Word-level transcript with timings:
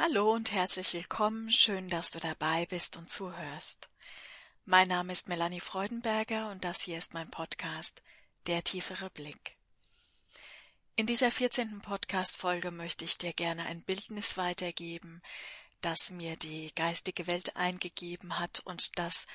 Hallo 0.00 0.32
und 0.32 0.52
herzlich 0.52 0.92
willkommen, 0.92 1.50
schön, 1.50 1.90
dass 1.90 2.10
du 2.10 2.20
dabei 2.20 2.66
bist 2.66 2.96
und 2.96 3.10
zuhörst. 3.10 3.88
Mein 4.64 4.86
Name 4.86 5.12
ist 5.12 5.28
Melanie 5.28 5.58
Freudenberger 5.58 6.50
und 6.50 6.62
das 6.62 6.82
hier 6.82 6.98
ist 6.98 7.14
mein 7.14 7.28
Podcast 7.32 8.00
Der 8.46 8.62
tiefere 8.62 9.10
Blick. 9.10 9.56
In 10.94 11.06
dieser 11.06 11.32
14. 11.32 11.80
Podcast-Folge 11.80 12.70
möchte 12.70 13.04
ich 13.04 13.18
dir 13.18 13.32
gerne 13.32 13.66
ein 13.66 13.82
Bildnis 13.82 14.36
weitergeben, 14.36 15.20
das 15.80 16.10
mir 16.10 16.36
die 16.36 16.72
geistige 16.76 17.26
Welt 17.26 17.56
eingegeben 17.56 18.38
hat 18.38 18.60
und 18.60 19.00
das 19.00 19.26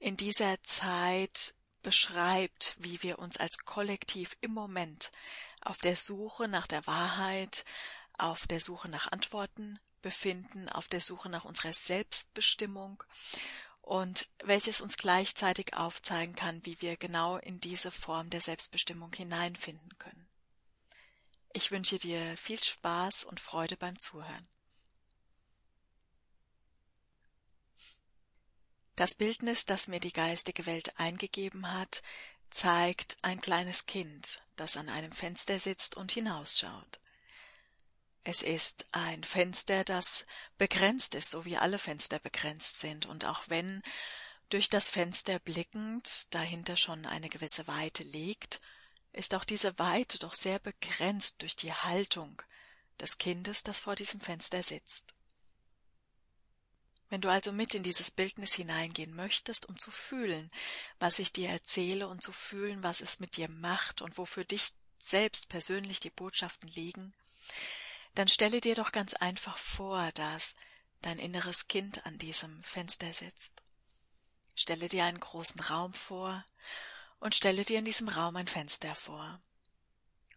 in 0.00 0.18
dieser 0.18 0.62
Zeit 0.64 1.54
beschreibt, 1.82 2.76
wie 2.78 3.02
wir 3.02 3.18
uns 3.18 3.38
als 3.38 3.56
Kollektiv 3.64 4.36
im 4.42 4.52
Moment 4.52 5.10
auf 5.62 5.78
der 5.78 5.96
Suche 5.96 6.46
nach 6.46 6.66
der 6.66 6.86
Wahrheit, 6.86 7.64
auf 8.18 8.46
der 8.46 8.60
Suche 8.60 8.90
nach 8.90 9.10
Antworten 9.10 9.80
befinden, 10.04 10.68
auf 10.68 10.86
der 10.86 11.00
Suche 11.00 11.30
nach 11.30 11.46
unserer 11.46 11.72
Selbstbestimmung 11.72 13.02
und 13.80 14.28
welches 14.44 14.82
uns 14.82 14.98
gleichzeitig 14.98 15.74
aufzeigen 15.74 16.36
kann, 16.36 16.64
wie 16.66 16.80
wir 16.82 16.98
genau 16.98 17.38
in 17.38 17.58
diese 17.58 17.90
Form 17.90 18.28
der 18.28 18.42
Selbstbestimmung 18.42 19.12
hineinfinden 19.14 19.98
können. 19.98 20.28
Ich 21.54 21.70
wünsche 21.70 21.96
dir 21.96 22.36
viel 22.36 22.62
Spaß 22.62 23.24
und 23.24 23.40
Freude 23.40 23.78
beim 23.78 23.98
Zuhören. 23.98 24.46
Das 28.96 29.14
Bildnis, 29.14 29.64
das 29.64 29.88
mir 29.88 30.00
die 30.00 30.12
geistige 30.12 30.66
Welt 30.66 31.00
eingegeben 31.00 31.72
hat, 31.72 32.02
zeigt 32.50 33.16
ein 33.22 33.40
kleines 33.40 33.86
Kind, 33.86 34.42
das 34.56 34.76
an 34.76 34.90
einem 34.90 35.12
Fenster 35.12 35.58
sitzt 35.58 35.96
und 35.96 36.12
hinausschaut. 36.12 37.00
Es 38.26 38.40
ist 38.40 38.86
ein 38.92 39.22
Fenster, 39.22 39.84
das 39.84 40.24
begrenzt 40.56 41.14
ist, 41.14 41.30
so 41.30 41.44
wie 41.44 41.58
alle 41.58 41.78
Fenster 41.78 42.18
begrenzt 42.18 42.80
sind, 42.80 43.04
und 43.04 43.26
auch 43.26 43.42
wenn 43.48 43.82
durch 44.48 44.70
das 44.70 44.88
Fenster 44.88 45.38
blickend 45.38 46.34
dahinter 46.34 46.76
schon 46.76 47.04
eine 47.04 47.28
gewisse 47.28 47.66
Weite 47.66 48.02
liegt, 48.02 48.62
ist 49.12 49.34
auch 49.34 49.44
diese 49.44 49.78
Weite 49.78 50.18
doch 50.18 50.32
sehr 50.32 50.58
begrenzt 50.58 51.42
durch 51.42 51.54
die 51.54 51.72
Haltung 51.72 52.40
des 52.98 53.18
Kindes, 53.18 53.62
das 53.62 53.78
vor 53.78 53.94
diesem 53.94 54.20
Fenster 54.20 54.62
sitzt. 54.62 55.14
Wenn 57.10 57.20
du 57.20 57.28
also 57.28 57.52
mit 57.52 57.74
in 57.74 57.82
dieses 57.82 58.10
Bildnis 58.10 58.54
hineingehen 58.54 59.14
möchtest, 59.14 59.66
um 59.66 59.78
zu 59.78 59.90
fühlen, 59.90 60.50
was 60.98 61.18
ich 61.18 61.32
dir 61.32 61.50
erzähle 61.50 62.08
und 62.08 62.22
zu 62.22 62.32
fühlen, 62.32 62.82
was 62.82 63.02
es 63.02 63.20
mit 63.20 63.36
dir 63.36 63.48
macht 63.48 64.00
und 64.00 64.16
wofür 64.16 64.44
dich 64.44 64.72
selbst 64.98 65.50
persönlich 65.50 66.00
die 66.00 66.10
Botschaften 66.10 66.68
liegen, 66.70 67.12
dann 68.14 68.28
stelle 68.28 68.60
dir 68.60 68.74
doch 68.74 68.92
ganz 68.92 69.14
einfach 69.14 69.58
vor, 69.58 70.12
dass 70.12 70.54
dein 71.02 71.18
inneres 71.18 71.68
Kind 71.68 72.04
an 72.06 72.18
diesem 72.18 72.62
Fenster 72.62 73.12
sitzt. 73.12 73.62
Stelle 74.54 74.88
dir 74.88 75.04
einen 75.04 75.20
großen 75.20 75.60
Raum 75.60 75.92
vor 75.92 76.44
und 77.18 77.34
stelle 77.34 77.64
dir 77.64 77.78
in 77.78 77.84
diesem 77.84 78.08
Raum 78.08 78.36
ein 78.36 78.46
Fenster 78.46 78.94
vor. 78.94 79.40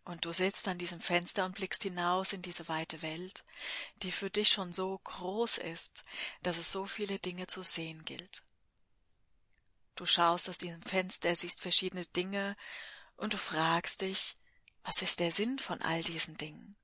Und 0.03 0.25
du 0.25 0.31
sitzt 0.31 0.67
an 0.67 0.77
diesem 0.77 1.01
Fenster 1.01 1.45
und 1.45 1.55
blickst 1.55 1.83
hinaus 1.83 2.33
in 2.33 2.41
diese 2.41 2.67
weite 2.67 3.01
Welt, 3.01 3.43
die 4.03 4.11
für 4.11 4.29
dich 4.29 4.49
schon 4.49 4.73
so 4.73 4.97
groß 4.97 5.57
ist, 5.57 6.05
dass 6.43 6.57
es 6.57 6.71
so 6.71 6.85
viele 6.85 7.19
Dinge 7.19 7.47
zu 7.47 7.61
sehen 7.61 8.05
gilt. 8.05 8.41
Du 9.95 10.05
schaust 10.05 10.47
aus 10.47 10.57
diesem 10.57 10.81
Fenster, 10.81 11.35
siehst 11.35 11.61
verschiedene 11.61 12.05
Dinge 12.05 12.55
und 13.17 13.33
du 13.33 13.37
fragst 13.37 14.01
dich, 14.01 14.35
was 14.83 15.01
ist 15.01 15.19
der 15.19 15.31
Sinn 15.31 15.59
von 15.59 15.81
all 15.81 16.01
diesen 16.03 16.37
Dingen? 16.37 16.77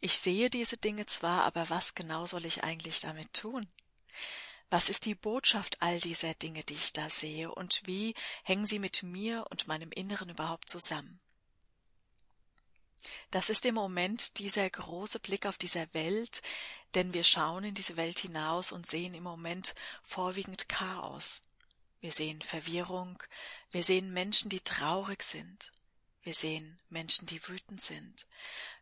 Ich 0.00 0.18
sehe 0.18 0.48
diese 0.48 0.76
Dinge 0.76 1.06
zwar, 1.06 1.44
aber 1.44 1.70
was 1.70 1.94
genau 1.94 2.26
soll 2.26 2.46
ich 2.46 2.62
eigentlich 2.62 3.00
damit 3.00 3.32
tun? 3.32 3.66
Was 4.70 4.88
ist 4.88 5.06
die 5.06 5.14
Botschaft 5.14 5.80
all 5.80 5.98
dieser 5.98 6.34
Dinge, 6.34 6.62
die 6.62 6.74
ich 6.74 6.92
da 6.92 7.08
sehe, 7.10 7.52
und 7.52 7.82
wie 7.86 8.14
hängen 8.44 8.66
sie 8.66 8.78
mit 8.78 9.02
mir 9.02 9.46
und 9.50 9.66
meinem 9.66 9.90
Inneren 9.90 10.28
überhaupt 10.28 10.68
zusammen? 10.68 11.20
Das 13.30 13.50
ist 13.50 13.64
im 13.66 13.74
Moment 13.74 14.38
dieser 14.38 14.68
große 14.68 15.20
Blick 15.20 15.46
auf 15.46 15.58
dieser 15.58 15.92
Welt, 15.94 16.42
denn 16.94 17.12
wir 17.14 17.24
schauen 17.24 17.64
in 17.64 17.74
diese 17.74 17.96
Welt 17.96 18.18
hinaus 18.18 18.72
und 18.72 18.86
sehen 18.86 19.14
im 19.14 19.22
Moment 19.22 19.74
vorwiegend 20.02 20.68
Chaos. 20.68 21.42
Wir 22.00 22.12
sehen 22.12 22.42
Verwirrung, 22.42 23.22
wir 23.70 23.82
sehen 23.82 24.12
Menschen, 24.12 24.48
die 24.48 24.60
traurig 24.60 25.22
sind, 25.22 25.72
wir 26.28 26.34
sehen 26.34 26.78
Menschen, 26.90 27.24
die 27.24 27.42
wütend 27.48 27.80
sind. 27.80 28.28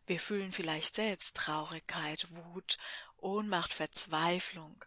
Wir 0.05 0.19
fühlen 0.19 0.51
vielleicht 0.51 0.93
selbst 0.93 1.37
Traurigkeit, 1.37 2.29
Wut, 2.29 2.77
Ohnmacht, 3.15 3.71
Verzweiflung, 3.71 4.83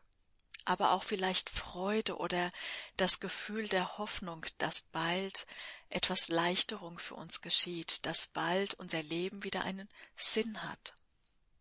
aber 0.66 0.91
auch 0.91 1.03
vielleicht 1.03 1.48
Freude 1.48 2.19
oder 2.19 2.50
das 2.98 3.19
Gefühl 3.19 3.66
der 3.66 3.97
Hoffnung, 3.97 4.44
dass 4.59 4.82
bald 4.93 5.47
etwas 5.88 6.28
Leichterung 6.28 6.98
für 6.98 7.15
uns 7.15 7.41
geschieht, 7.41 8.04
dass 8.04 8.26
bald 8.26 8.75
unser 8.75 9.03
Leben 9.03 9.42
wieder 9.42 9.65
einen 9.65 9.88
Sinn 10.15 10.62
hat. 10.62 10.92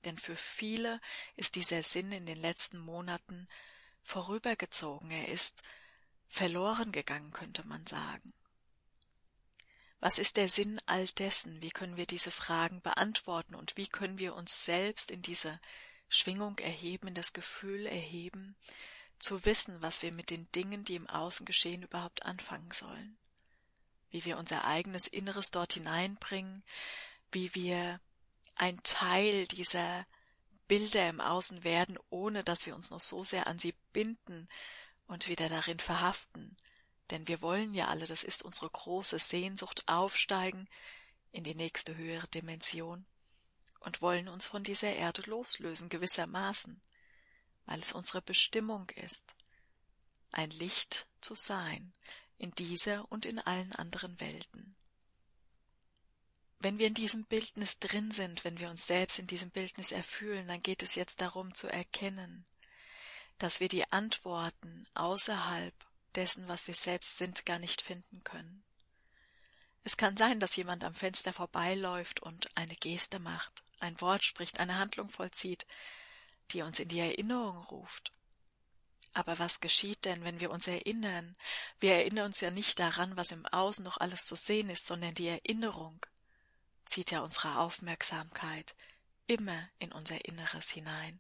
Denn 0.04 0.18
für 0.18 0.36
viele 0.36 1.00
ist 1.38 1.56
dieser 1.56 1.82
Sinn 1.82 2.12
in 2.12 2.26
den 2.26 2.42
letzten 2.42 2.78
Monaten 2.78 3.48
vorübergezogen, 4.04 5.12
er 5.12 5.30
ist 5.30 5.64
verloren 6.28 6.92
gegangen, 6.92 7.32
könnte 7.32 7.66
man 7.66 7.88
sagen. 7.88 8.34
Was 10.00 10.18
ist 10.18 10.38
der 10.38 10.48
Sinn 10.48 10.80
all 10.86 11.08
dessen? 11.08 11.62
Wie 11.62 11.72
können 11.72 11.98
wir 11.98 12.06
diese 12.06 12.32
Fragen 12.32 12.82
beantworten 12.82 13.56
und 13.56 13.76
wie 13.76 13.88
können 13.88 14.18
wir 14.18 14.36
uns 14.36 14.64
selbst 14.64 15.12
in 15.12 15.22
diese 15.22 15.60
Schwingung 16.08 16.58
erheben, 16.60 17.08
in 17.10 17.16
das 17.16 17.34
Gefühl 17.34 17.86
erheben, 17.86 18.56
zu 19.20 19.44
wissen, 19.46 19.82
was 19.82 20.02
wir 20.02 20.14
mit 20.14 20.30
den 20.30 20.50
Dingen, 20.54 20.86
die 20.86 20.96
im 20.96 21.10
Außen 21.10 21.46
geschehen, 21.46 21.84
überhaupt 21.84 22.26
anfangen 22.26 22.72
sollen? 22.72 23.18
Wie 24.10 24.24
wir 24.24 24.38
unser 24.38 24.66
eigenes 24.66 25.06
Inneres 25.08 25.52
dort 25.52 25.74
hineinbringen, 25.74 26.64
wie 27.32 27.54
wir 27.54 28.00
ein 28.56 28.82
Teil 28.84 29.48
dieser 29.48 30.06
Bilder 30.68 31.10
im 31.10 31.20
Außen 31.20 31.64
werden, 31.64 32.00
ohne 32.10 32.44
dass 32.44 32.66
wir 32.66 32.76
uns 32.76 32.90
noch 32.90 33.02
so 33.02 33.24
sehr 33.24 33.48
an 33.48 33.60
sie 33.60 33.76
binden 33.92 34.48
und 35.08 35.28
wieder 35.28 35.50
darin 35.50 35.80
verhaften, 35.80 36.56
denn 37.12 37.28
wir 37.28 37.42
wollen 37.42 37.74
ja 37.74 37.88
alle, 37.88 38.06
das 38.06 38.24
ist 38.24 38.44
unsere 38.44 38.70
große 38.70 39.20
Sehnsucht, 39.20 39.84
aufsteigen 39.88 40.68
in 41.32 41.44
die 41.44 41.56
nächste 41.56 41.96
höhere 41.96 42.28
Dimension 42.28 43.06
und 43.80 44.02
wollen 44.02 44.28
uns 44.28 44.48
von 44.48 44.64
dieser 44.64 44.94
Erde 44.94 45.22
loslösen 45.24 45.90
gewissermaßen, 45.90 46.82
weil 47.66 47.80
es 47.80 47.94
unsere 47.94 48.22
Bestimmung 48.22 48.90
ist, 48.92 49.36
ein 50.32 50.50
Licht 50.52 51.08
zu 51.22 51.36
sein 51.36 51.94
in 52.38 52.52
dieser 52.52 53.12
und 53.12 53.26
in 53.26 53.40
allen 53.40 53.74
anderen 53.74 54.20
Welten. 54.20 54.76
Wenn 56.60 56.78
wir 56.78 56.88
in 56.88 56.94
diesem 56.94 57.26
Bildnis 57.26 57.80
drin 57.80 58.12
sind, 58.12 58.44
wenn 58.44 58.60
wir 58.60 58.70
uns 58.70 58.86
selbst 58.86 59.18
in 59.18 59.28
diesem 59.28 59.50
Bildnis 59.50 59.92
erfühlen, 59.92 60.48
dann 60.48 60.62
geht 60.62 60.84
es 60.84 60.96
jetzt 60.96 61.22
darum 61.22 61.54
zu 61.54 61.68
erkennen, 61.68 62.46
dass 63.38 63.62
wir 63.62 63.70
die 63.70 63.90
Antworten 63.92 64.86
außerhalb 64.94 65.74
dessen, 66.16 66.48
was 66.48 66.68
wir 66.68 66.76
selbst 66.76 67.18
sind, 67.18 67.46
gar 67.46 67.60
nicht 67.60 67.82
finden 67.82 68.24
können. 68.24 68.64
Es 69.84 69.98
kann 69.98 70.18
sein, 70.18 70.40
dass 70.40 70.56
jemand 70.56 70.84
am 70.84 70.94
Fenster 70.94 71.34
vorbeiläuft 71.34 72.22
und 72.22 72.56
eine 72.58 72.76
Geste 72.76 73.20
macht, 73.20 73.64
ein 73.80 74.00
Wort 74.02 74.24
spricht, 74.24 74.60
eine 74.60 74.78
Handlung 74.78 75.10
vollzieht, 75.10 75.66
die 76.52 76.62
uns 76.62 76.80
in 76.80 76.90
die 76.90 77.00
Erinnerung 77.00 77.58
ruft. 77.66 78.12
Aber 79.14 79.40
was 79.40 79.60
geschieht 79.60 80.06
denn, 80.06 80.24
wenn 80.24 80.40
wir 80.40 80.52
uns 80.52 80.68
erinnern? 80.68 81.36
Wir 81.80 81.96
erinnern 81.96 82.26
uns 82.26 82.42
ja 82.42 82.52
nicht 82.52 82.80
daran, 82.80 83.18
was 83.18 83.32
im 83.32 83.46
Außen 83.48 83.84
noch 83.84 83.98
alles 83.98 84.26
zu 84.26 84.36
sehen 84.36 84.70
ist, 84.70 84.86
sondern 84.86 85.16
die 85.16 85.28
Erinnerung 85.28 86.06
zieht 86.86 87.12
ja 87.12 87.22
unsere 87.22 87.60
Aufmerksamkeit 87.60 88.76
immer 89.28 89.70
in 89.80 89.92
unser 89.92 90.26
Inneres 90.26 90.70
hinein. 90.70 91.20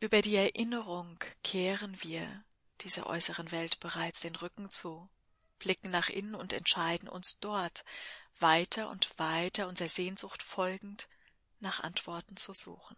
Über 0.00 0.22
die 0.22 0.36
Erinnerung 0.36 1.18
kehren 1.42 2.02
wir 2.02 2.44
dieser 2.82 3.06
äußeren 3.06 3.50
Welt 3.50 3.80
bereits 3.80 4.20
den 4.20 4.36
Rücken 4.36 4.70
zu, 4.70 5.08
blicken 5.58 5.90
nach 5.90 6.08
innen 6.08 6.34
und 6.34 6.52
entscheiden 6.52 7.08
uns 7.08 7.38
dort 7.40 7.84
weiter 8.40 8.88
und 8.88 9.18
weiter 9.18 9.68
unserer 9.68 9.88
Sehnsucht 9.88 10.42
folgend 10.42 11.08
nach 11.60 11.80
Antworten 11.80 12.36
zu 12.36 12.52
suchen. 12.52 12.96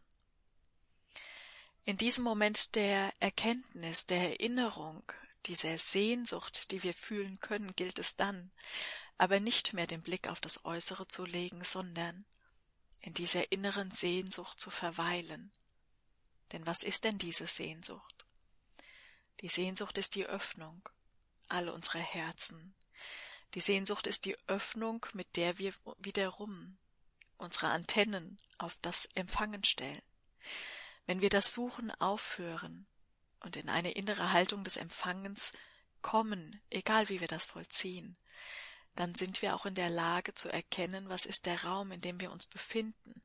In 1.84 1.96
diesem 1.96 2.24
Moment 2.24 2.74
der 2.74 3.12
Erkenntnis, 3.20 4.06
der 4.06 4.30
Erinnerung, 4.30 5.02
dieser 5.46 5.76
Sehnsucht, 5.78 6.70
die 6.70 6.82
wir 6.82 6.94
fühlen 6.94 7.40
können, 7.40 7.74
gilt 7.74 7.98
es 7.98 8.16
dann, 8.16 8.52
aber 9.16 9.40
nicht 9.40 9.72
mehr 9.72 9.86
den 9.86 10.02
Blick 10.02 10.28
auf 10.28 10.40
das 10.40 10.64
Äußere 10.64 11.08
zu 11.08 11.24
legen, 11.24 11.64
sondern 11.64 12.24
in 13.00 13.14
dieser 13.14 13.50
inneren 13.50 13.90
Sehnsucht 13.90 14.60
zu 14.60 14.70
verweilen. 14.70 15.50
Denn 16.52 16.66
was 16.66 16.82
ist 16.82 17.04
denn 17.04 17.18
diese 17.18 17.46
Sehnsucht? 17.46 18.19
Die 19.40 19.48
Sehnsucht 19.48 19.98
ist 19.98 20.14
die 20.14 20.26
Öffnung 20.26 20.88
all 21.48 21.68
unserer 21.68 22.00
Herzen. 22.00 22.74
Die 23.54 23.60
Sehnsucht 23.60 24.06
ist 24.06 24.24
die 24.24 24.36
Öffnung, 24.46 25.06
mit 25.12 25.36
der 25.36 25.58
wir 25.58 25.72
wiederum 25.98 26.78
unsere 27.38 27.68
Antennen 27.68 28.40
auf 28.58 28.78
das 28.82 29.06
Empfangen 29.14 29.64
stellen. 29.64 30.02
Wenn 31.06 31.20
wir 31.20 31.30
das 31.30 31.52
Suchen 31.52 31.90
aufhören 32.00 32.86
und 33.40 33.56
in 33.56 33.68
eine 33.68 33.92
innere 33.92 34.32
Haltung 34.32 34.62
des 34.62 34.76
Empfangens 34.76 35.52
kommen, 36.02 36.60
egal 36.70 37.08
wie 37.08 37.20
wir 37.20 37.28
das 37.28 37.46
vollziehen, 37.46 38.16
dann 38.94 39.14
sind 39.14 39.42
wir 39.42 39.54
auch 39.54 39.66
in 39.66 39.74
der 39.74 39.90
Lage 39.90 40.34
zu 40.34 40.48
erkennen, 40.48 41.08
was 41.08 41.24
ist 41.24 41.46
der 41.46 41.64
Raum, 41.64 41.92
in 41.92 42.00
dem 42.00 42.20
wir 42.20 42.30
uns 42.30 42.46
befinden. 42.46 43.22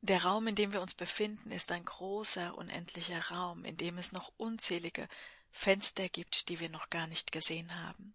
Der 0.00 0.22
Raum, 0.22 0.46
in 0.46 0.54
dem 0.54 0.72
wir 0.72 0.80
uns 0.80 0.94
befinden, 0.94 1.50
ist 1.50 1.72
ein 1.72 1.84
großer, 1.84 2.56
unendlicher 2.56 3.30
Raum, 3.30 3.64
in 3.64 3.76
dem 3.76 3.98
es 3.98 4.12
noch 4.12 4.32
unzählige 4.36 5.08
Fenster 5.50 6.08
gibt, 6.08 6.48
die 6.48 6.60
wir 6.60 6.68
noch 6.68 6.88
gar 6.88 7.06
nicht 7.08 7.32
gesehen 7.32 7.74
haben. 7.84 8.14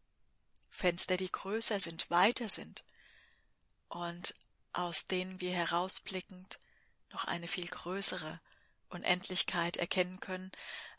Fenster, 0.69 1.17
die 1.17 1.31
größer 1.31 1.79
sind, 1.79 2.09
weiter 2.09 2.47
sind 2.47 2.83
und 3.89 4.33
aus 4.71 5.07
denen 5.07 5.39
wir 5.39 5.51
herausblickend 5.51 6.59
noch 7.11 7.25
eine 7.25 7.47
viel 7.47 7.67
größere 7.67 8.41
Unendlichkeit 8.89 9.77
erkennen 9.77 10.19
können, 10.19 10.51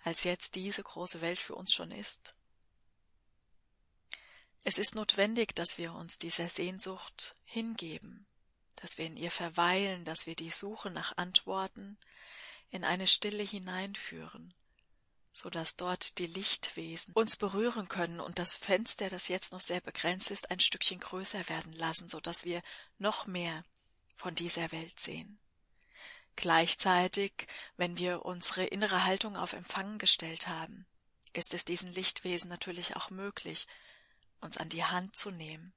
als 0.04 0.24
jetzt 0.24 0.54
diese 0.54 0.82
große 0.82 1.20
Welt 1.20 1.40
für 1.40 1.54
uns 1.54 1.72
schon 1.72 1.90
ist. 1.90 2.34
Es 4.62 4.78
ist 4.78 4.94
notwendig, 4.94 5.54
dass 5.54 5.78
wir 5.78 5.92
uns 5.92 6.18
dieser 6.18 6.48
Sehnsucht 6.48 7.34
hingeben, 7.44 8.26
dass 8.76 8.98
wir 8.98 9.06
in 9.06 9.16
ihr 9.16 9.30
verweilen, 9.30 10.04
dass 10.04 10.26
wir 10.26 10.34
die 10.34 10.50
Suche 10.50 10.90
nach 10.90 11.16
Antworten 11.16 11.98
in 12.70 12.84
eine 12.84 13.06
Stille 13.06 13.42
hineinführen, 13.42 14.52
so 15.32 15.50
dass 15.50 15.76
dort 15.76 16.18
die 16.18 16.26
Lichtwesen 16.26 17.12
uns 17.14 17.36
berühren 17.36 17.88
können 17.88 18.20
und 18.20 18.38
das 18.38 18.54
Fenster, 18.54 19.08
das 19.08 19.28
jetzt 19.28 19.52
noch 19.52 19.60
sehr 19.60 19.80
begrenzt 19.80 20.30
ist, 20.30 20.50
ein 20.50 20.60
Stückchen 20.60 21.00
größer 21.00 21.48
werden 21.48 21.72
lassen, 21.72 22.08
so 22.08 22.20
dass 22.20 22.44
wir 22.44 22.62
noch 22.98 23.26
mehr 23.26 23.64
von 24.16 24.34
dieser 24.34 24.70
Welt 24.72 24.98
sehen. 24.98 25.38
Gleichzeitig, 26.36 27.46
wenn 27.76 27.96
wir 27.96 28.24
unsere 28.24 28.64
innere 28.64 29.04
Haltung 29.04 29.36
auf 29.36 29.52
Empfangen 29.52 29.98
gestellt 29.98 30.48
haben, 30.48 30.86
ist 31.32 31.54
es 31.54 31.64
diesen 31.64 31.92
Lichtwesen 31.92 32.48
natürlich 32.48 32.96
auch 32.96 33.10
möglich, 33.10 33.66
uns 34.40 34.56
an 34.56 34.68
die 34.68 34.84
Hand 34.84 35.16
zu 35.16 35.30
nehmen, 35.30 35.72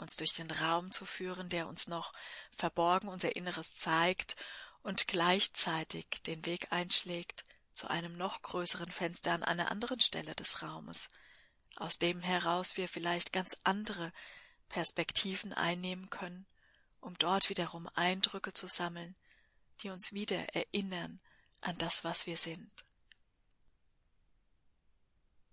uns 0.00 0.16
durch 0.16 0.34
den 0.34 0.50
Raum 0.50 0.92
zu 0.92 1.04
führen, 1.04 1.48
der 1.48 1.68
uns 1.68 1.88
noch 1.88 2.12
verborgen 2.56 3.08
unser 3.08 3.36
Inneres 3.36 3.74
zeigt 3.74 4.36
und 4.82 5.08
gleichzeitig 5.08 6.06
den 6.26 6.44
Weg 6.46 6.72
einschlägt 6.72 7.44
zu 7.72 7.88
einem 7.88 8.16
noch 8.16 8.42
größeren 8.42 8.90
Fenster 8.90 9.32
an 9.32 9.42
einer 9.42 9.70
anderen 9.70 10.00
Stelle 10.00 10.34
des 10.34 10.62
Raumes, 10.62 11.08
aus 11.76 11.98
dem 11.98 12.20
heraus 12.20 12.76
wir 12.76 12.88
vielleicht 12.88 13.32
ganz 13.32 13.56
andere 13.64 14.12
Perspektiven 14.68 15.52
einnehmen 15.52 16.10
können, 16.10 16.46
um 17.00 17.16
dort 17.18 17.48
wiederum 17.48 17.88
Eindrücke 17.94 18.52
zu 18.52 18.66
sammeln, 18.66 19.14
die 19.82 19.90
uns 19.90 20.12
wieder 20.12 20.54
erinnern 20.54 21.20
an 21.60 21.76
das, 21.78 22.04
was 22.04 22.26
wir 22.26 22.36
sind. 22.36 22.70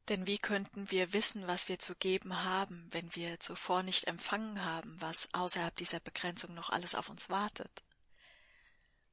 Denn 0.10 0.26
wie 0.26 0.38
könnten 0.38 0.90
wir 0.90 1.12
wissen, 1.12 1.48
was 1.48 1.68
wir 1.68 1.80
zu 1.80 1.94
geben 1.94 2.44
haben, 2.44 2.88
wenn 2.92 3.14
wir 3.16 3.40
zuvor 3.42 3.84
nicht 3.84 4.06
empfangen 4.06 4.64
haben, 4.64 4.96
was 5.02 5.28
außerhalb 5.34 5.76
dieser 5.76 6.00
Begrenzung 6.00 6.54
noch 6.54 6.70
alles 6.70 6.96
auf 6.96 7.10
uns 7.10 7.30
wartet? 7.30 7.84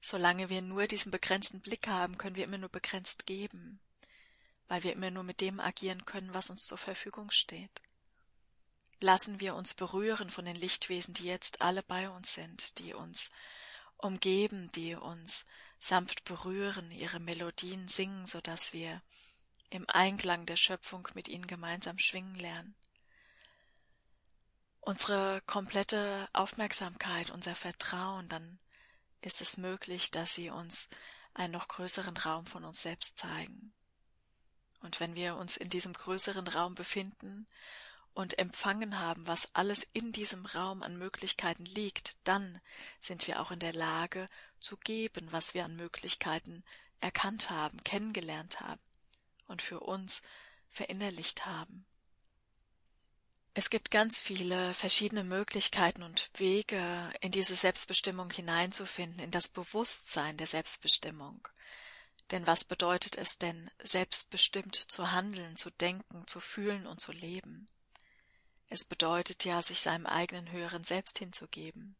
Solange 0.00 0.50
wir 0.50 0.62
nur 0.62 0.87
diesen 0.87 1.11
begrenzten 1.11 1.61
Blick 1.61 1.88
haben, 1.88 2.17
können 2.17 2.37
wir 2.37 2.44
immer 2.44 2.58
nur 2.58 2.69
begrenzt 2.69 3.26
geben, 3.26 3.81
weil 4.69 4.85
wir 4.85 4.93
immer 4.93 5.11
nur 5.11 5.25
mit 5.25 5.41
dem 5.41 5.58
agieren 5.58 6.05
können, 6.05 6.32
was 6.32 6.50
uns 6.50 6.67
zur 6.67 6.79
Verfügung 6.79 7.31
steht. 7.31 7.82
Lassen 9.00 9.40
wir 9.40 9.56
uns 9.56 9.75
berühren 9.75 10.31
von 10.31 10.44
den 10.44 10.56
Lichtwesen, 10.56 11.14
die 11.14 11.25
jetzt 11.25 11.61
alle 11.61 11.82
bei 11.82 12.08
uns 12.08 12.35
sind, 12.35 12.79
die 12.79 12.94
uns 12.94 13.31
umgeben, 13.97 14.70
die 14.73 14.94
uns 14.94 15.47
sanft 15.81 16.25
berühren, 16.25 16.90
ihre 16.93 17.19
Melodien 17.19 17.88
singen, 17.88 18.26
so 18.26 18.40
dass 18.40 18.73
wir 18.73 19.02
im 19.75 19.88
Einklang 19.88 20.47
der 20.47 20.56
Schöpfung 20.56 21.09
mit 21.15 21.29
ihnen 21.29 21.49
gemeinsam 21.49 21.99
schwingen 21.99 22.37
lernen. 22.37 22.76
Unsere 24.81 25.43
komplette 25.47 26.29
Aufmerksamkeit, 26.32 27.31
unser 27.31 27.55
Vertrauen, 27.55 28.29
dann 28.29 28.61
ist 29.21 29.41
es 29.41 29.56
möglich, 29.56 30.11
dass 30.11 30.35
sie 30.35 30.50
uns 30.50 30.88
einen 31.32 31.55
noch 31.55 31.67
größeren 31.69 32.17
Raum 32.19 32.47
von 32.47 32.65
uns 32.65 32.82
selbst 32.82 33.19
zeigen. 33.19 33.73
Und 34.81 35.00
wenn 35.00 35.17
wir 35.17 35.37
uns 35.37 35.56
in 35.56 35.71
diesem 35.71 35.94
größeren 35.94 36.47
Raum 36.47 36.75
befinden 36.75 37.49
und 38.12 38.38
empfangen 38.38 39.00
haben, 39.00 39.26
was 39.26 39.49
alles 39.55 39.82
in 39.82 40.12
diesem 40.12 40.47
Raum 40.47 40.82
an 40.82 40.99
Möglichkeiten 40.99 41.65
liegt, 41.65 42.17
dann 42.25 42.61
sind 43.00 43.26
wir 43.26 43.41
auch 43.41 43.50
in 43.50 43.59
der 43.59 43.73
Lage 43.73 44.29
zu 44.61 44.76
geben, 44.76 45.32
was 45.32 45.55
wir 45.55 45.65
an 45.65 45.75
Möglichkeiten 45.75 46.62
erkannt 47.00 47.50
haben, 47.50 47.82
kennengelernt 47.82 48.61
haben 48.61 48.83
und 49.46 49.62
für 49.62 49.81
uns 49.81 50.23
verinnerlicht 50.69 51.46
haben. 51.46 51.87
Es 53.56 53.70
gibt 53.70 53.93
ganz 53.93 54.19
viele 54.19 54.75
verschiedene 54.75 55.23
Möglichkeiten 55.23 56.02
und 56.02 56.29
Wege, 56.35 57.12
in 57.20 57.31
diese 57.31 57.55
Selbstbestimmung 57.55 58.31
hineinzufinden, 58.31 59.20
in 59.20 59.31
das 59.31 59.46
Bewusstsein 59.46 60.37
der 60.37 60.49
Selbstbestimmung. 60.49 61.46
Denn 62.32 62.46
was 62.49 62.64
bedeutet 62.64 63.17
es 63.17 63.38
denn, 63.38 63.70
selbstbestimmt 63.81 64.75
zu 64.75 65.12
handeln, 65.12 65.56
zu 65.56 65.70
denken, 65.70 66.26
zu 66.26 66.40
fühlen 66.40 66.87
und 66.87 67.00
zu 67.00 67.12
leben? 67.12 67.69
Es 68.69 68.85
bedeutet 68.85 69.44
ja, 69.44 69.62
sich 69.62 69.81
seinem 69.81 70.06
eigenen 70.06 70.50
höheren 70.50 70.82
Selbst 70.82 71.19
hinzugeben 71.19 71.94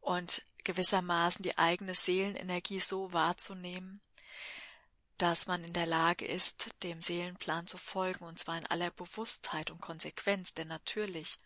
und 0.00 0.42
gewissermaßen 0.64 1.42
die 1.42 1.56
eigene 1.56 1.94
Seelenenergie 1.94 2.80
so 2.80 3.12
wahrzunehmen, 3.12 4.02
dass 5.20 5.46
man 5.46 5.62
in 5.64 5.74
der 5.74 5.84
Lage 5.84 6.24
ist, 6.24 6.70
dem 6.82 7.02
Seelenplan 7.02 7.66
zu 7.66 7.76
folgen, 7.76 8.24
und 8.24 8.38
zwar 8.38 8.56
in 8.56 8.66
aller 8.66 8.90
Bewusstheit 8.90 9.70
und 9.70 9.82
Konsequenz, 9.82 10.54
denn 10.54 10.68
natürlich 10.68 11.38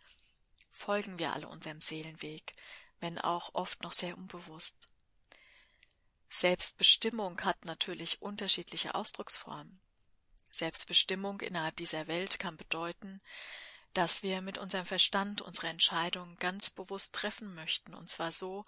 folgen 0.71 1.19
wir 1.19 1.33
alle 1.33 1.49
unserem 1.49 1.81
Seelenweg, 1.81 2.55
wenn 3.01 3.19
auch 3.19 3.53
oft 3.53 3.83
noch 3.83 3.93
sehr 3.93 4.17
unbewusst. 4.17 4.77
Selbstbestimmung 6.31 7.41
hat 7.41 7.65
natürlich 7.65 8.23
unterschiedliche 8.23 8.95
Ausdrucksformen. 8.95 9.81
Selbstbestimmung 10.51 11.41
innerhalb 11.41 11.77
dieser 11.77 12.07
Welt 12.07 12.39
kann 12.39 12.57
bedeuten, 12.57 13.21
dass 13.93 14.23
wir 14.23 14.41
mit 14.41 14.57
unserem 14.57 14.87
Verstand 14.87 15.43
unsere 15.43 15.67
Entscheidungen 15.67 16.37
ganz 16.37 16.71
bewusst 16.71 17.13
treffen 17.13 17.57
möchten, 17.57 17.93
und 17.93 18.09
zwar 18.09 18.31
so, 18.31 18.67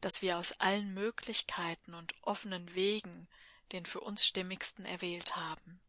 dass 0.00 0.22
wir 0.22 0.38
aus 0.38 0.58
allen 0.58 0.92
Möglichkeiten 0.92 1.94
und 1.94 2.14
offenen 2.22 2.74
Wegen 2.74 3.28
den 3.72 3.86
für 3.86 4.00
uns 4.00 4.24
stimmigsten 4.26 4.84
erwählt 4.84 5.36
haben. 5.36 5.80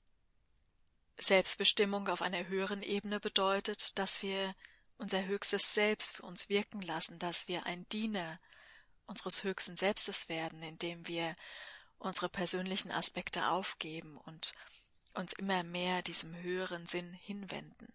Selbstbestimmung 1.18 2.08
auf 2.08 2.22
einer 2.22 2.48
höheren 2.48 2.82
Ebene 2.82 3.20
bedeutet, 3.20 3.98
dass 4.00 4.22
wir 4.22 4.56
unser 4.98 5.26
höchstes 5.26 5.74
Selbst 5.74 6.18
für 6.18 6.24
uns 6.24 6.50
wirken 6.50 6.82
lassen, 6.82 7.20
dass 7.20 7.48
wir 7.48 7.66
ein 7.66 7.88
Diener 7.90 8.40
unseres 9.06 9.44
höchsten 9.44 9.76
Selbstes 9.76 10.30
werden, 10.30 10.64
indem 10.64 11.08
wir 11.08 11.36
unsere 11.98 12.30
persönlichen 12.30 12.92
Aspekte 12.92 13.50
aufgeben 13.50 14.18
und 14.18 14.54
uns 15.14 15.34
immer 15.34 15.64
mehr 15.64 16.02
diesem 16.02 16.36
höheren 16.36 16.86
Sinn 16.86 17.14
hinwenden. 17.14 17.94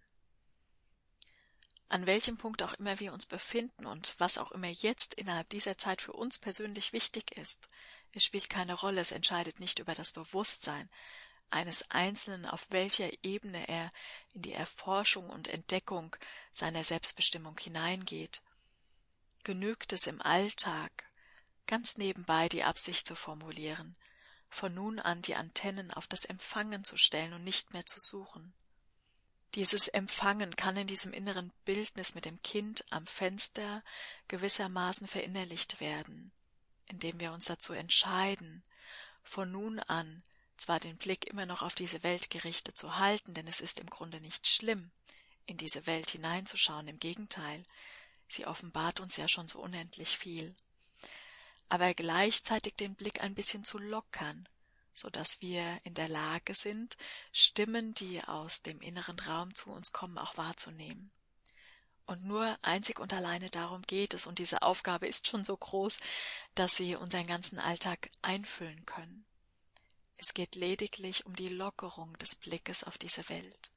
An 1.88 2.06
welchem 2.06 2.36
Punkt 2.36 2.62
auch 2.62 2.74
immer 2.74 2.98
wir 2.98 3.12
uns 3.12 3.26
befinden 3.26 3.86
und 3.86 4.14
was 4.18 4.38
auch 4.38 4.52
immer 4.52 4.68
jetzt 4.68 5.14
innerhalb 5.14 5.48
dieser 5.50 5.78
Zeit 5.78 6.02
für 6.02 6.12
uns 6.12 6.38
persönlich 6.38 6.92
wichtig 6.92 7.36
ist, 7.36 7.68
es 8.16 8.24
spielt 8.24 8.48
keine 8.48 8.72
Rolle, 8.72 9.02
es 9.02 9.12
entscheidet 9.12 9.60
nicht 9.60 9.78
über 9.78 9.94
das 9.94 10.12
Bewusstsein 10.12 10.88
eines 11.50 11.90
Einzelnen, 11.90 12.46
auf 12.46 12.66
welcher 12.70 13.10
Ebene 13.22 13.68
er 13.68 13.92
in 14.32 14.42
die 14.42 14.54
Erforschung 14.54 15.28
und 15.28 15.48
Entdeckung 15.48 16.16
seiner 16.50 16.82
Selbstbestimmung 16.82 17.58
hineingeht. 17.58 18.42
Genügt 19.44 19.92
es 19.92 20.06
im 20.06 20.20
Alltag, 20.22 21.04
ganz 21.66 21.98
nebenbei 21.98 22.48
die 22.48 22.64
Absicht 22.64 23.06
zu 23.06 23.14
formulieren, 23.14 23.94
von 24.48 24.72
nun 24.74 24.98
an 24.98 25.20
die 25.20 25.34
Antennen 25.34 25.90
auf 25.92 26.06
das 26.06 26.24
Empfangen 26.24 26.84
zu 26.84 26.96
stellen 26.96 27.34
und 27.34 27.44
nicht 27.44 27.74
mehr 27.74 27.84
zu 27.84 28.00
suchen. 28.00 28.54
Dieses 29.54 29.88
Empfangen 29.88 30.56
kann 30.56 30.76
in 30.76 30.86
diesem 30.86 31.12
inneren 31.12 31.52
Bildnis 31.64 32.14
mit 32.14 32.24
dem 32.24 32.40
Kind 32.40 32.84
am 32.90 33.06
Fenster 33.06 33.84
gewissermaßen 34.28 35.06
verinnerlicht 35.06 35.80
werden 35.80 36.32
indem 36.86 37.20
wir 37.20 37.32
uns 37.32 37.46
dazu 37.46 37.72
entscheiden, 37.72 38.62
von 39.22 39.50
nun 39.50 39.80
an 39.80 40.22
zwar 40.56 40.80
den 40.80 40.96
Blick 40.96 41.26
immer 41.26 41.46
noch 41.46 41.62
auf 41.62 41.74
diese 41.74 42.02
Welt 42.02 42.30
gerichtet 42.30 42.76
zu 42.76 42.96
halten, 42.96 43.34
denn 43.34 43.46
es 43.46 43.60
ist 43.60 43.80
im 43.80 43.90
Grunde 43.90 44.20
nicht 44.20 44.46
schlimm, 44.46 44.90
in 45.46 45.56
diese 45.56 45.86
Welt 45.86 46.10
hineinzuschauen, 46.10 46.88
im 46.88 46.98
Gegenteil, 46.98 47.62
sie 48.28 48.46
offenbart 48.46 49.00
uns 49.00 49.16
ja 49.16 49.28
schon 49.28 49.46
so 49.46 49.60
unendlich 49.60 50.16
viel, 50.16 50.54
aber 51.68 51.94
gleichzeitig 51.94 52.74
den 52.76 52.94
Blick 52.94 53.22
ein 53.22 53.34
bisschen 53.34 53.64
zu 53.64 53.78
lockern, 53.78 54.48
so 54.94 55.10
dass 55.10 55.40
wir 55.40 55.80
in 55.84 55.94
der 55.94 56.08
Lage 56.08 56.54
sind, 56.54 56.96
Stimmen, 57.32 57.94
die 57.94 58.22
aus 58.24 58.62
dem 58.62 58.80
inneren 58.80 59.18
Raum 59.20 59.54
zu 59.54 59.70
uns 59.70 59.92
kommen, 59.92 60.16
auch 60.18 60.36
wahrzunehmen. 60.36 61.10
Und 62.06 62.24
nur 62.24 62.56
einzig 62.62 63.00
und 63.00 63.12
alleine 63.12 63.50
darum 63.50 63.82
geht 63.82 64.14
es, 64.14 64.26
und 64.26 64.38
diese 64.38 64.62
Aufgabe 64.62 65.08
ist 65.08 65.26
schon 65.26 65.44
so 65.44 65.56
groß, 65.56 65.98
dass 66.54 66.76
sie 66.76 66.94
unseren 66.94 67.26
ganzen 67.26 67.58
Alltag 67.58 68.10
einfüllen 68.22 68.86
können. 68.86 69.24
Es 70.16 70.32
geht 70.32 70.54
lediglich 70.54 71.26
um 71.26 71.34
die 71.34 71.48
Lockerung 71.48 72.16
des 72.18 72.36
Blickes 72.36 72.84
auf 72.84 72.96
diese 72.96 73.28
Welt. 73.28 73.72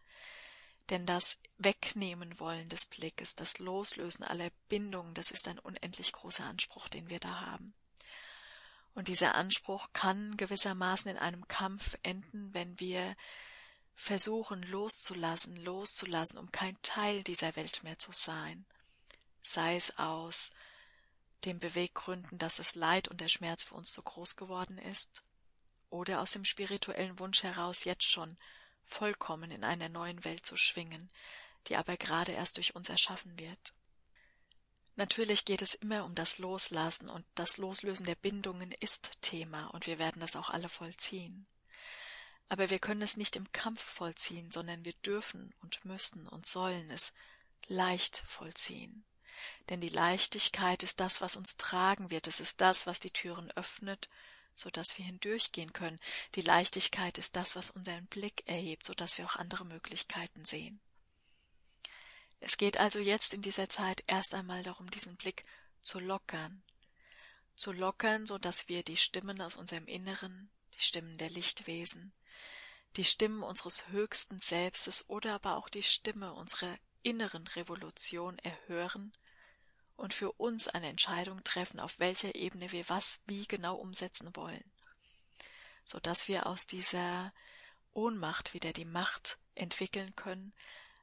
Denn 0.89 1.05
das 1.05 1.39
Wegnehmen 1.57 2.39
wollen 2.39 2.69
des 2.69 2.86
Blickes, 2.86 3.36
das 3.36 3.59
Loslösen 3.59 4.24
aller 4.24 4.50
Bindungen, 4.69 5.13
das 5.13 5.31
ist 5.31 5.48
ein 5.48 5.59
unendlich 5.59 6.12
großer 6.12 6.45
Anspruch, 6.45 6.88
den 6.88 7.09
wir 7.09 7.19
da 7.19 7.41
haben. 7.41 7.74
Und 8.93 9.07
dieser 9.07 9.36
Anspruch 9.36 9.89
kann 9.93 10.38
gewissermaßen 10.38 11.12
in 11.12 11.17
einem 11.17 11.48
Kampf 11.48 11.98
enden, 12.03 12.53
wenn 12.53 12.79
wir 12.79 13.15
versuchen 14.00 14.63
loszulassen, 14.63 15.58
loszulassen, 15.58 16.38
um 16.38 16.50
kein 16.53 16.82
Teil 16.84 17.22
dieser 17.22 17.58
Welt 17.58 17.84
mehr 17.84 18.00
zu 18.00 18.13
sein, 18.13 18.65
sei 19.44 19.75
es 19.75 19.98
aus 19.98 20.51
den 21.44 21.60
Beweggründen, 21.60 22.38
dass 22.38 22.56
das 22.56 22.75
Leid 22.75 23.10
und 23.10 23.20
der 23.20 23.27
Schmerz 23.27 23.63
für 23.63 23.75
uns 23.75 23.91
zu 23.91 24.01
groß 24.01 24.38
geworden 24.38 24.77
ist, 24.77 25.22
oder 25.89 26.22
aus 26.22 26.32
dem 26.32 26.46
spirituellen 26.46 27.20
Wunsch 27.20 27.44
heraus 27.44 27.84
jetzt 27.84 28.06
schon 28.06 28.38
vollkommen 28.84 29.51
in 29.51 29.65
einer 29.65 29.89
neuen 29.89 30.24
Welt 30.24 30.46
zu 30.46 30.56
schwingen, 30.56 31.10
die 31.68 31.75
aber 31.75 31.98
gerade 31.98 32.32
erst 32.32 32.56
durch 32.56 32.75
uns 32.75 32.88
erschaffen 32.88 33.38
wird. 33.38 33.74
Natürlich 34.96 35.44
geht 35.44 35.62
es 35.62 35.74
immer 35.74 36.06
um 36.06 36.15
das 36.15 36.38
Loslassen 36.38 37.10
und 37.10 37.25
das 37.36 37.58
Loslösen 37.58 38.06
der 38.06 38.15
Bindungen 38.15 38.72
ist 38.79 39.12
Thema 39.22 39.68
und 39.68 39.88
wir 39.88 40.00
werden 40.00 40.22
das 40.22 40.38
auch 40.38 40.50
alle 40.50 40.70
vollziehen. 40.70 41.46
Aber 42.50 42.70
wir 42.72 42.79
können 42.79 43.03
es 43.03 43.15
nicht 43.15 43.36
im 43.36 43.51
Kampf 43.51 43.82
vollziehen, 43.82 44.51
sondern 44.51 44.84
wir 44.84 44.94
dürfen 44.94 45.53
und 45.62 45.86
müssen 45.86 46.27
und 46.27 46.48
sollen 46.48 46.89
es 46.89 47.13
leicht 47.68 48.24
vollziehen. 48.25 49.06
Denn 49.70 49.82
die 49.82 49.89
Leichtigkeit 49.89 50.84
ist 50.84 51.00
das, 51.00 51.22
was 51.22 51.36
uns 51.36 51.58
tragen 51.58 52.10
wird, 52.10 52.27
es 52.27 52.39
ist 52.39 52.60
das, 52.60 52.88
was 52.88 53.00
die 53.00 53.12
Türen 53.12 53.51
öffnet, 53.51 54.10
so 54.56 54.70
dass 54.70 54.98
wir 54.98 55.06
hindurchgehen 55.06 55.74
können. 55.74 56.00
Die 56.36 56.41
Leichtigkeit 56.41 57.18
ist 57.18 57.36
das, 57.36 57.56
was 57.56 57.72
unseren 57.72 58.08
Blick 58.08 58.44
erhebt, 58.48 58.84
so 58.84 58.94
dass 58.94 59.18
wir 59.18 59.25
auch 59.25 59.36
andere 59.36 59.65
Möglichkeiten 59.65 60.44
sehen. 60.44 60.82
Es 62.41 62.58
geht 62.58 62.77
also 62.77 63.00
jetzt 63.00 63.34
in 63.34 63.41
dieser 63.41 63.70
Zeit 63.70 64.03
erst 64.08 64.34
einmal 64.34 64.63
darum, 64.63 64.89
diesen 64.89 65.15
Blick 65.18 65.44
zu 65.82 66.00
lockern, 66.00 66.63
zu 67.56 67.72
lockern, 67.72 68.25
so 68.25 68.38
dass 68.38 68.68
wir 68.68 68.84
die 68.84 68.98
Stimmen 68.98 69.41
aus 69.41 69.56
unserem 69.56 69.86
Inneren, 69.88 70.50
die 70.75 70.82
Stimmen 70.82 71.18
der 71.18 71.29
Lichtwesen, 71.29 72.13
die 72.96 73.03
Stimmen 73.03 73.43
unseres 73.43 73.88
höchsten 73.89 74.39
Selbstes 74.39 75.08
oder 75.10 75.36
aber 75.36 75.58
auch 75.58 75.69
die 75.69 75.84
Stimme 75.84 76.34
unserer 76.34 76.77
inneren 77.03 77.48
Revolution 77.48 78.38
erhören 78.39 79.13
und 79.96 80.13
für 80.13 80.31
uns 80.34 80.67
eine 80.67 80.88
Entscheidung 80.88 81.43
treffen, 81.43 81.79
auf 81.79 82.00
welcher 82.00 82.36
Ebene 82.36 82.72
wir 82.72 82.88
was 82.89 83.22
wie 83.25 83.46
genau 83.48 83.75
umsetzen 83.75 84.36
wollen, 84.36 84.63
so 85.84 86.00
dass 86.00 86.27
wir 86.27 86.48
aus 86.48 86.67
dieser 86.67 87.34
Ohnmacht 87.93 88.53
wieder 88.53 88.74
die 88.74 88.86
Macht 88.86 89.39
entwickeln 89.55 90.15
können, 90.15 90.53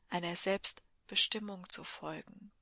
einer 0.08 0.34
Selbstbestimmung 0.34 1.68
zu 1.68 1.84
folgen. 1.84 2.52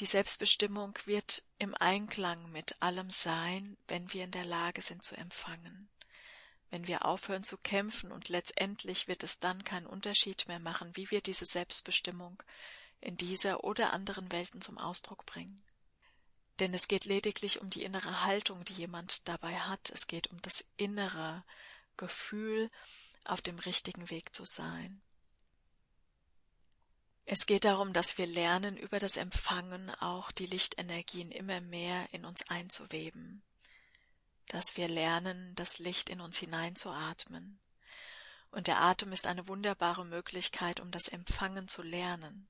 Die 0.00 0.06
Selbstbestimmung 0.06 0.98
wird 1.04 1.44
im 1.58 1.74
Einklang 1.74 2.50
mit 2.50 2.82
allem 2.82 3.10
sein, 3.10 3.76
wenn 3.86 4.12
wir 4.12 4.24
in 4.24 4.32
der 4.32 4.44
Lage 4.44 4.82
sind 4.82 5.04
zu 5.04 5.16
empfangen 5.16 5.88
wenn 6.74 6.88
wir 6.88 7.04
aufhören 7.04 7.44
zu 7.44 7.56
kämpfen 7.56 8.10
und 8.10 8.28
letztendlich 8.28 9.06
wird 9.06 9.22
es 9.22 9.38
dann 9.38 9.62
keinen 9.62 9.86
Unterschied 9.86 10.48
mehr 10.48 10.58
machen, 10.58 10.90
wie 10.96 11.08
wir 11.12 11.20
diese 11.20 11.46
Selbstbestimmung 11.46 12.42
in 13.00 13.16
dieser 13.16 13.62
oder 13.62 13.92
anderen 13.92 14.32
Welten 14.32 14.60
zum 14.60 14.76
Ausdruck 14.76 15.24
bringen. 15.24 15.62
Denn 16.58 16.74
es 16.74 16.88
geht 16.88 17.04
lediglich 17.04 17.60
um 17.60 17.70
die 17.70 17.84
innere 17.84 18.24
Haltung, 18.24 18.64
die 18.64 18.72
jemand 18.72 19.28
dabei 19.28 19.54
hat, 19.54 19.88
es 19.90 20.08
geht 20.08 20.32
um 20.32 20.42
das 20.42 20.64
innere 20.76 21.44
Gefühl, 21.96 22.68
auf 23.24 23.40
dem 23.40 23.60
richtigen 23.60 24.10
Weg 24.10 24.34
zu 24.34 24.44
sein. 24.44 25.00
Es 27.24 27.46
geht 27.46 27.64
darum, 27.66 27.92
dass 27.92 28.18
wir 28.18 28.26
lernen, 28.26 28.76
über 28.76 28.98
das 28.98 29.16
Empfangen 29.16 29.90
auch 30.00 30.32
die 30.32 30.46
Lichtenergien 30.46 31.30
immer 31.30 31.60
mehr 31.60 32.12
in 32.12 32.24
uns 32.24 32.42
einzuweben 32.50 33.44
dass 34.48 34.76
wir 34.76 34.88
lernen, 34.88 35.54
das 35.54 35.78
Licht 35.78 36.08
in 36.08 36.20
uns 36.20 36.38
hineinzuatmen. 36.38 37.58
Und 38.50 38.66
der 38.66 38.80
Atem 38.80 39.12
ist 39.12 39.26
eine 39.26 39.48
wunderbare 39.48 40.04
Möglichkeit, 40.04 40.80
um 40.80 40.90
das 40.90 41.08
Empfangen 41.08 41.66
zu 41.66 41.82
lernen. 41.82 42.48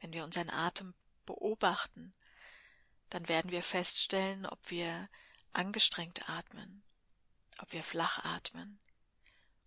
Wenn 0.00 0.12
wir 0.12 0.24
unseren 0.24 0.50
Atem 0.50 0.94
beobachten, 1.26 2.14
dann 3.10 3.28
werden 3.28 3.50
wir 3.50 3.62
feststellen, 3.62 4.46
ob 4.46 4.70
wir 4.70 5.08
angestrengt 5.52 6.28
atmen, 6.28 6.82
ob 7.58 7.72
wir 7.72 7.82
flach 7.82 8.24
atmen, 8.24 8.78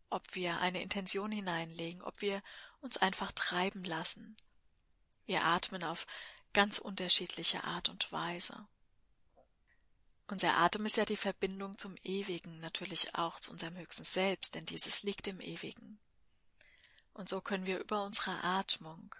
ob 0.09 0.35
wir 0.35 0.59
eine 0.59 0.81
Intention 0.81 1.31
hineinlegen, 1.31 2.01
ob 2.01 2.21
wir 2.21 2.41
uns 2.81 2.97
einfach 2.97 3.31
treiben 3.31 3.83
lassen. 3.83 4.35
Wir 5.25 5.43
atmen 5.43 5.83
auf 5.83 6.07
ganz 6.53 6.79
unterschiedliche 6.79 7.63
Art 7.63 7.89
und 7.89 8.11
Weise. 8.11 8.67
Unser 10.27 10.57
Atem 10.57 10.87
ist 10.87 10.97
ja 10.97 11.05
die 11.05 11.17
Verbindung 11.17 11.77
zum 11.77 11.95
Ewigen, 12.03 12.59
natürlich 12.59 13.13
auch 13.13 13.39
zu 13.39 13.51
unserem 13.51 13.77
höchsten 13.77 14.03
Selbst, 14.03 14.55
denn 14.55 14.65
dieses 14.65 15.03
liegt 15.03 15.27
im 15.27 15.39
Ewigen. 15.39 15.99
Und 17.13 17.29
so 17.29 17.41
können 17.41 17.67
wir 17.67 17.79
über 17.79 18.03
unsere 18.03 18.43
Atmung 18.43 19.13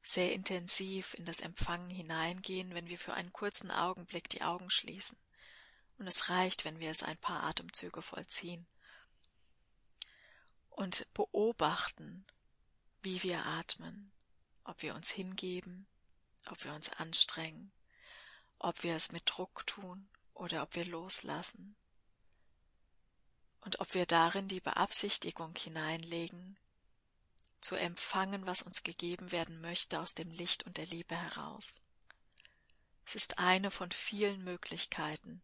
sehr 0.00 0.32
intensiv 0.32 1.14
in 1.14 1.24
das 1.24 1.40
Empfangen 1.40 1.90
hineingehen, 1.90 2.72
wenn 2.72 2.86
wir 2.86 2.98
für 2.98 3.14
einen 3.14 3.32
kurzen 3.32 3.72
Augenblick 3.72 4.28
die 4.28 4.42
Augen 4.42 4.70
schließen. 4.70 5.18
Und 5.98 6.06
es 6.06 6.28
reicht, 6.28 6.64
wenn 6.64 6.78
wir 6.78 6.90
es 6.90 7.02
ein 7.02 7.18
paar 7.18 7.42
Atemzüge 7.42 8.00
vollziehen. 8.00 8.66
Und 10.70 11.06
beobachten, 11.14 12.24
wie 13.02 13.24
wir 13.24 13.44
atmen, 13.44 14.10
ob 14.62 14.82
wir 14.82 14.94
uns 14.94 15.10
hingeben, 15.10 15.86
ob 16.46 16.62
wir 16.64 16.72
uns 16.74 16.90
anstrengen, 16.90 17.72
ob 18.60 18.84
wir 18.84 18.94
es 18.94 19.10
mit 19.10 19.24
Druck 19.26 19.66
tun 19.66 20.08
oder 20.34 20.62
ob 20.62 20.74
wir 20.74 20.84
loslassen 20.84 21.76
und 23.60 23.80
ob 23.80 23.94
wir 23.94 24.06
darin 24.06 24.48
die 24.48 24.60
Beabsichtigung 24.60 25.54
hineinlegen, 25.56 26.56
zu 27.60 27.76
empfangen, 27.76 28.44
was 28.46 28.62
uns 28.62 28.82
gegeben 28.82 29.30
werden 29.30 29.60
möchte 29.60 30.00
aus 30.00 30.14
dem 30.14 30.30
Licht 30.32 30.64
und 30.64 30.78
der 30.78 30.86
Liebe 30.86 31.16
heraus. 31.16 31.74
Es 33.06 33.14
ist 33.14 33.38
eine 33.38 33.70
von 33.70 33.92
vielen 33.92 34.42
Möglichkeiten, 34.42 35.42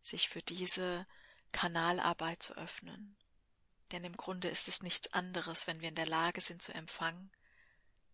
sich 0.00 0.30
für 0.30 0.40
diese 0.40 1.06
Kanalarbeit 1.52 2.42
zu 2.42 2.54
öffnen. 2.56 3.16
Denn 3.92 4.04
im 4.04 4.16
Grunde 4.16 4.48
ist 4.48 4.68
es 4.68 4.82
nichts 4.82 5.12
anderes, 5.12 5.66
wenn 5.66 5.80
wir 5.80 5.90
in 5.90 5.94
der 5.94 6.06
Lage 6.06 6.40
sind 6.40 6.62
zu 6.62 6.72
empfangen, 6.72 7.30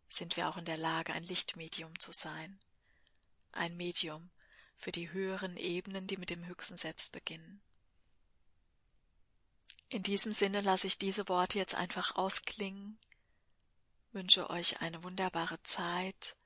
sind 0.09 0.37
wir 0.37 0.49
auch 0.49 0.57
in 0.57 0.65
der 0.65 0.77
Lage, 0.77 1.13
ein 1.13 1.25
Lichtmedium 1.25 1.99
zu 2.01 2.11
sein 2.13 2.59
ein 3.55 3.77
Medium 3.77 4.31
für 4.77 4.93
die 4.93 5.11
höheren 5.13 5.57
Ebenen, 5.57 6.07
die 6.07 6.17
mit 6.17 6.31
dem 6.31 6.45
höchsten 6.47 6.77
Selbst 6.77 7.13
beginnen. 7.13 7.61
In 9.89 10.03
diesem 10.03 10.33
Sinne 10.33 10.61
lasse 10.61 10.87
ich 10.87 10.99
diese 10.99 11.29
Worte 11.29 11.59
jetzt 11.59 11.75
einfach 11.75 12.17
ausklingen, 12.17 12.99
wünsche 14.13 14.51
euch 14.51 14.81
eine 14.81 15.03
wunderbare 15.03 15.63
Zeit 15.63 16.37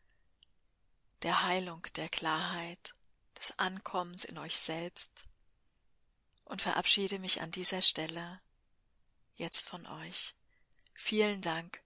der 1.23 1.43
Heilung, 1.43 1.83
der 1.97 2.09
Klarheit, 2.09 2.95
des 3.39 3.59
Ankommens 3.59 4.25
in 4.25 4.39
euch 4.39 4.59
selbst 4.59 5.25
und 6.45 6.63
verabschiede 6.63 7.19
mich 7.19 7.41
an 7.41 7.51
dieser 7.51 7.83
Stelle 7.83 8.41
jetzt 9.37 9.69
von 9.69 9.87
euch. 9.87 10.35
Vielen 10.95 11.41
Dank, 11.41 11.83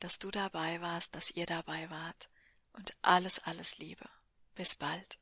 dass 0.00 0.18
du 0.18 0.30
dabei 0.30 0.80
warst, 0.80 1.14
dass 1.14 1.30
ihr 1.30 1.46
dabei 1.46 1.88
wart 1.90 2.28
und 2.72 2.94
alles, 3.02 3.38
alles 3.40 3.78
Liebe. 3.78 4.08
Bis 4.54 4.76
bald. 4.76 5.18